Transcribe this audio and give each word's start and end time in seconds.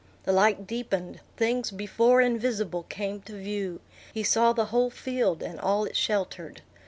The 0.23 0.31
light 0.31 0.65
deepened; 0.65 1.19
things 1.37 1.69
before 1.69 2.21
invisible 2.21 2.81
came 2.89 3.21
to 3.21 3.37
view; 3.37 3.81
he 4.11 4.23
saw 4.23 4.51
the 4.51 4.65
whole 4.73 4.89
field, 4.89 5.43
and 5.43 5.59
all 5.59 5.85
it 5.85 5.95
sheltered. 5.95 6.63